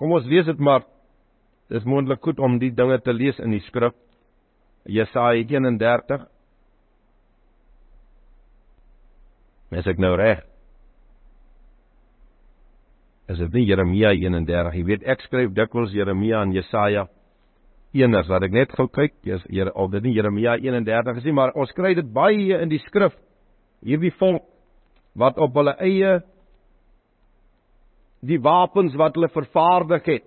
[0.00, 0.86] Kom ons lees dit maar.
[1.70, 3.92] Dis moontlik goed om die dinge te lees in die skrif.
[4.88, 6.24] Jesaja 31.
[9.70, 10.40] Mes ek nou reg?
[13.30, 14.72] Is dit nie Jeremia 31?
[14.80, 17.04] Jy weet ek skryf dikwels Jeremia en Jesaja
[17.94, 21.36] eners wat ek net gou kyk, is Here of dit nie Jeremia 31 is nie,
[21.36, 23.14] maar ons kry dit baie in die skrif.
[23.86, 24.46] Hierdie volk
[25.18, 26.20] wat op hulle eie
[28.20, 30.24] die wapens wat hulle vervaardig het,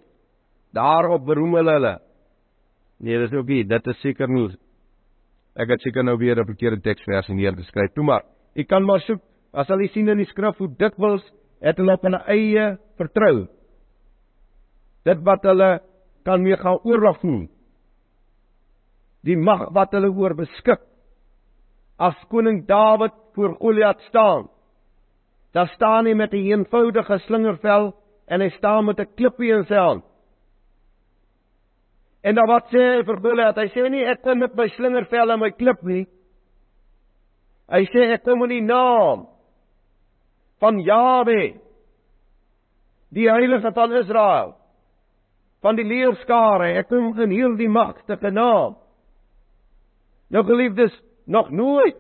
[0.74, 1.94] daarop beroem hulle hulle.
[3.04, 4.50] Nee, dis ook nie, dit is seker nie.
[5.60, 7.94] Ek het seker nou weer 'n verkeerde teksversie neergeskryf.
[7.94, 8.24] Toe maar,
[8.56, 9.22] ek kan maar soek
[9.54, 11.24] as jy sien in die skrif hoe dikwels
[11.62, 13.48] het hulle op hulle eie vertrou.
[15.05, 15.82] Dit wat hulle
[16.26, 17.48] kan mee gaan oorlog voer
[19.24, 20.82] die mag wat hulle oor beskik.
[22.00, 24.50] As koning Dawid voor Goliat staan,
[25.54, 27.93] dan staan hy met 'n eenvoudige slingervel
[28.27, 30.04] en hy staan met 'n klippie in sy hand.
[32.23, 33.55] En dan wat sê vir Goliat?
[33.55, 36.05] Hy sê nie ek kom met my slingervel en my klip nie.
[37.68, 39.27] Hy sê ek kom in die naam
[40.60, 41.60] van Jahwe,
[43.12, 44.55] die heilige van Israel,
[45.62, 46.77] van die leerskare.
[46.79, 48.77] Ek kom in hierdie magtige naam.
[50.29, 50.95] Nou geliefdes,
[51.27, 51.99] nog nooit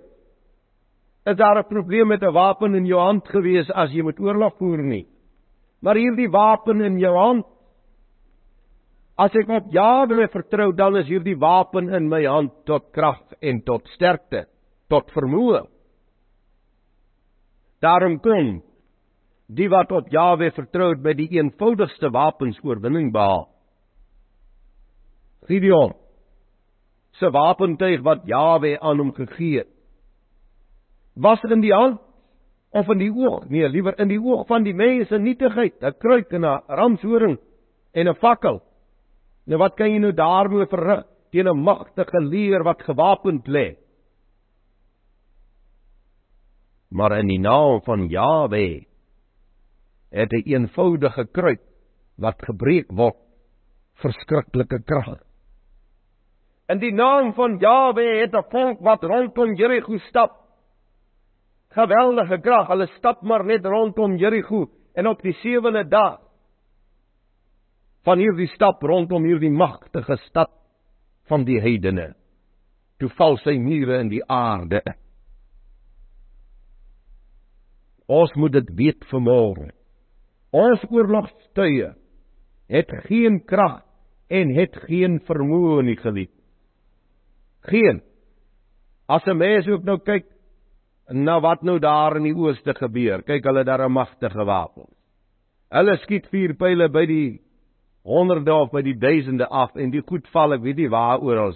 [1.25, 4.57] is daar 'n probleem met 'n wapen in jou hand gewees as jy met oorlog
[4.57, 5.07] voer nie.
[5.81, 7.45] Maar hierdie wapen in jou hand
[9.15, 13.61] As ek op Jahwe vertrou, dan is hierdie wapen in my hand tot krag en
[13.61, 14.47] tot sterkte,
[14.89, 15.67] tot vermoë.
[17.83, 18.63] Daarom kom
[19.53, 23.45] die wat op Jahwe vertrou by die eenvoudigste wapens oorwinning behaal.
[25.45, 25.93] Gideon
[27.19, 29.72] se wapentuig wat Jawe aan hom gegee het.
[31.15, 32.01] Was dit in die hand
[32.73, 33.45] of in die oog?
[33.49, 37.37] Nee, liewer in die oog van die mense nietigheid, 'n kruik en 'n ramshoring
[37.93, 38.61] en 'n fakkel.
[39.45, 43.75] Nou wat kan jy nou daarmee verrig teen 'n magtige leer wat gewapend lê?
[46.89, 48.85] Maar in die naam van Jawe
[50.11, 51.61] het 'n eenvoudige kruik
[52.17, 53.17] wat gebreek word
[53.93, 55.19] verskriklike krag.
[56.69, 60.42] In die naam van Jawe het 'n volk wat rondom Jerigo stap.
[61.73, 66.19] Geweldige krag, hulle stap maar net rondom Jerigo en op die sewende dag
[68.05, 70.51] van hierdie stap rondom hierdie magtige stad
[71.31, 72.11] van die heidene.
[72.99, 74.83] Toe val sy mure in die aarde.
[78.11, 79.71] Ons moet dit weet vanmôre.
[80.53, 81.93] Ons oorlogstye
[82.69, 83.81] het geen krag
[84.29, 86.35] en het geen vermoë nie geliefd.
[87.65, 88.01] Geen.
[89.07, 90.32] As 'n mens ook nou kyk
[91.09, 94.87] na wat nou daar in die ooste gebeur, kyk hulle daar 'n magtige wapen.
[95.71, 97.41] Hulle skiet vier pile by die
[98.03, 101.55] honderde of by die duisende af en die goed val ek weet nie waar oral.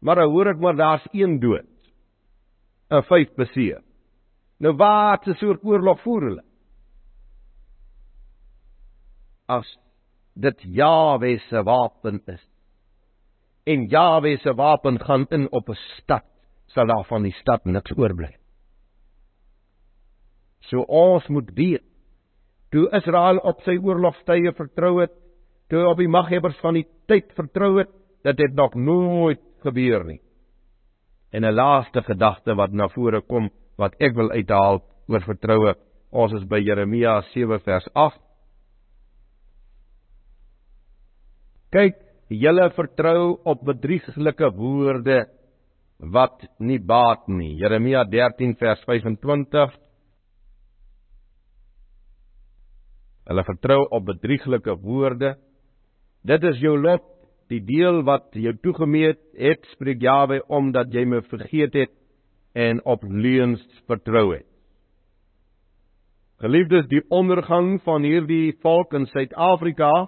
[0.00, 1.66] Maar dan hoor ek maar daar's een dood.
[2.90, 3.82] 'n vyf beseer.
[4.60, 6.44] Nou wat 'n soort oorlog voer hulle?
[9.48, 9.78] As
[10.34, 12.48] dit Jahwe se wapen is
[13.68, 16.24] en Jawe se wapen gaan in op 'n stad,
[16.74, 18.30] sal daar van die stad niks oorbly.
[20.68, 21.84] So ons moet weet,
[22.72, 25.14] toe Israel op sy oorlogstye vertrou het,
[25.72, 27.92] toe op die maghebbers van die tyd vertrou het,
[28.24, 30.20] dat dit nog nooit gebeur nie.
[31.32, 35.74] En 'n laaste gedagte wat na vore kom wat ek wil uithaal oor vertroue,
[36.10, 38.20] ons is by Jeremia 7 vers 8.
[41.70, 41.96] Kyk
[42.28, 45.26] julle vertrou op bedrieglike woorde
[45.98, 47.56] wat nie baat nie.
[47.58, 49.74] Jeremia 13 vers 25.
[53.28, 55.34] Hulle vertrou op bedrieglike woorde.
[56.24, 57.04] Dit is jou lot,
[57.50, 61.94] die deel wat jou toegemeet het, spreek Jawe omdat jy my vergeet het
[62.54, 64.46] en op leuns vertrou het.
[66.38, 70.06] Geliefdes, die ondergang van hierdie volk in Suid-Afrika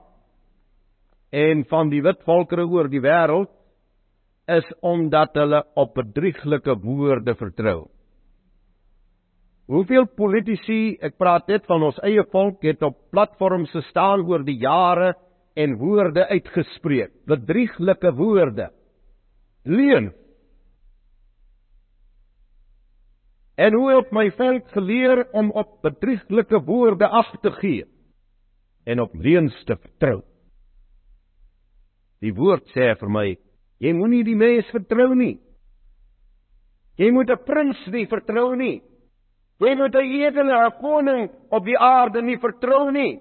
[1.35, 3.51] en van die wit volkere oor die wêreld
[4.59, 7.89] is omdat hulle op bedrieglike woorde vertrou.
[9.71, 14.59] Hoeveel politici, ek praat net van ons eie volk, het op platforms gestaan oor die
[14.59, 15.13] jare
[15.55, 18.71] en woorde uitgespreek, bedrieglike woorde.
[19.63, 20.11] Leuen.
[23.61, 27.87] En hoe het my volk geleer om op bedrieglike woorde af te gee
[28.89, 30.23] en op leuns te vertrou?
[32.25, 33.27] Die woord sê vir my,
[33.81, 35.39] jy moenie die mens vertrou nie.
[37.01, 38.83] Jy moet 'n prins nie vertrou nie.
[39.61, 43.21] Jy moet 'n edele koning op die aarde nie vertrou nie.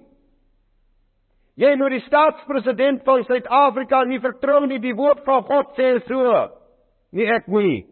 [1.56, 6.48] Jy moet die staatspresident van Suid-Afrika nie vertrou nie, die woord van God sê so.
[7.12, 7.84] Nie ek nie.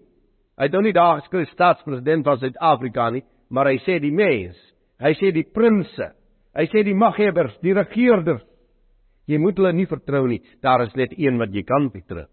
[0.59, 4.57] Hy doen nie daar skryf staatspresident van Suid-Afrika nie, maar hy sê die mens.
[5.01, 6.15] Hy sê die prinses.
[6.57, 8.43] Hy sê die maghebbers, die regerders.
[9.29, 10.41] Jy moet hulle nie vertrou nie.
[10.63, 12.25] Daar is net een wat jy kan vertrou.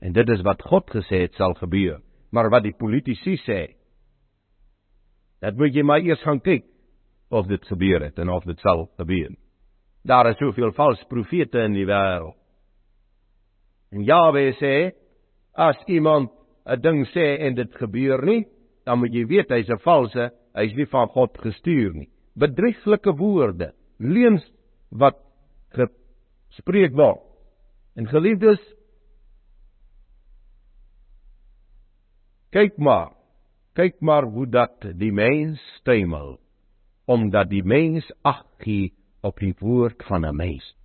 [0.00, 2.00] En dit is wat God gesê het sal gebeur,
[2.32, 3.60] maar wat die politici sê.
[5.40, 6.64] Dat moet jy maar eers gaan kyk
[7.30, 9.34] of dit gebeur het en of dit sal gebeur.
[10.04, 12.36] Daar is soveel valse profete in die wêreld.
[13.92, 14.92] En Jahwe sê
[15.54, 16.30] as iemand
[16.66, 18.46] 'n ding sê en dit gebeur nie,
[18.84, 22.08] dan moet jy weet hy's 'n valse, hy's nie van God gestuur nie.
[22.36, 24.44] Bedrieglike woorde, leuns
[24.90, 25.16] wat
[25.70, 27.20] gespreek word.
[27.96, 28.60] En geliefdes,
[32.50, 33.12] kyk maar,
[33.78, 36.38] kyk maar hoe dat die mens stemel
[37.10, 38.92] omdat die mens ag gee
[39.26, 40.76] op die woord van 'n mens.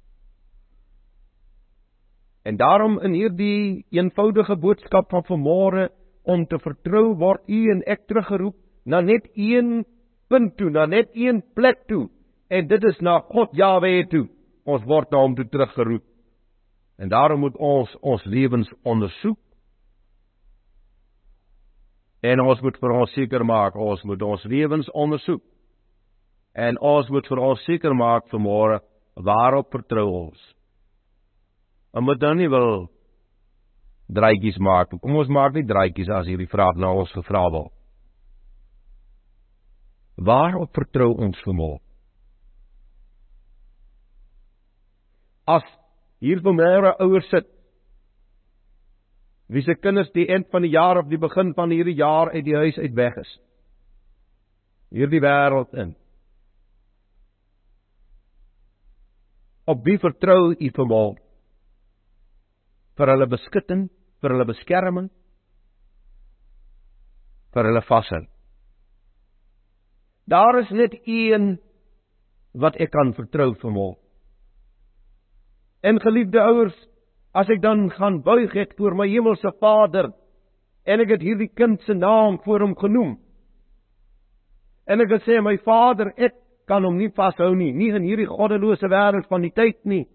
[2.44, 5.90] En daarom in hierdie eenvoudige boodskap van vanmôre
[6.24, 9.86] om te vertrou word u en ek teruggeroep na net een
[10.28, 12.10] punt toe, na net een plek toe
[12.48, 14.28] en dit is na God Jahwe toe.
[14.66, 16.04] Ons word na hom toe teruggeroep.
[16.98, 19.40] En daarom moet ons ons lewens ondersoek.
[22.26, 25.44] En ons moet vir ons seker maak ons moet ons lewens ondersoek.
[26.56, 28.80] En ons moet vir ons seker maak vanmôre
[29.16, 30.42] waarop vertrou ons.
[31.96, 32.88] Om dit dan nie wil
[34.12, 34.94] draaitjies maak.
[35.02, 37.74] Kom ons maak nie draaitjies as hierdie vraag na ons gevra word.
[40.16, 41.82] Waarop vertrou ons vanmôre?
[45.46, 45.66] As
[46.24, 47.52] hier vanmôre ouers sit
[49.48, 52.46] wie se kinders die eind van die jaar of die begin van hierdie jaar uit
[52.46, 53.34] die huis uit weg is.
[54.96, 55.94] Hierdie wêreld in.
[59.66, 61.22] Op wie vertrou u vanmôre?
[62.96, 63.88] Vir hulle beskutting,
[64.22, 65.10] vir hulle beskerming,
[67.54, 68.24] vir hulle vashou.
[70.26, 71.58] Daar is net een
[72.58, 74.00] wat ek kan vertrou vanmôre.
[75.86, 76.78] En geliefde ouers,
[77.36, 80.14] as ek dan gaan buig ek voor my hemelse Vader
[80.88, 83.16] en ek het hierdie kind se naam voor hom genoem.
[84.88, 86.38] En ek sê my Vader, ek
[86.70, 90.06] kan hom nie vashou nie, nie in hierdie goddelose wêreld van die tyd nie.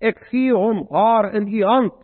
[0.00, 2.00] Ek gee hom haar in u hand.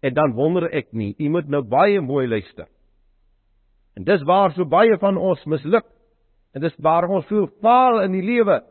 [0.00, 2.70] En dan wonder ek nie, u moet nou baie mooi luister.
[3.98, 5.84] En dis waar so baie van ons misluk.
[6.54, 8.62] En dis waar ons so faal in die lewe.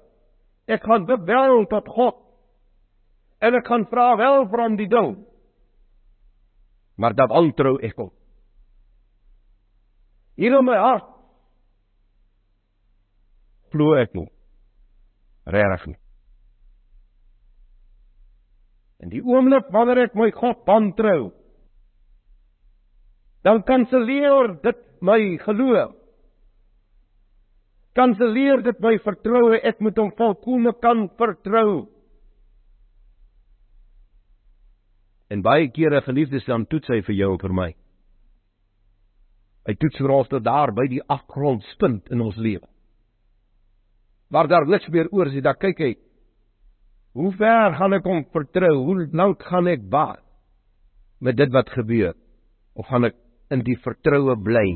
[0.67, 2.17] Ek gaan bebel tot God.
[3.39, 5.13] En ek gaan vra wel vir hom die ding.
[6.99, 8.11] Maar dat ontrou ek hom.
[10.39, 11.07] Hier in my hart
[13.71, 14.29] glo ek nie.
[15.49, 15.99] Regtig nie.
[18.99, 21.29] En die oomblik wanneer ek my God aantrou,
[23.47, 25.95] dan kanselleer dit my geloof.
[27.95, 31.87] Kanselleer dit my vertroue, ek moet hom volkome kan vertrou.
[35.29, 37.69] En baie kere geliefdes dan toets hy vir jou en vir my.
[39.69, 42.65] Hy toets vir ons tot daar by die afgrondspunt in ons lewe
[44.29, 45.93] waar daar niks meer oor is, dan kyk hy
[47.17, 48.75] hoe ver gaan ek hom vertrou?
[48.85, 50.19] Hoe lank gaan ek wag
[51.19, 52.13] met dit wat gebeur?
[52.77, 53.17] Of gaan ek
[53.51, 54.67] in die vertroue bly?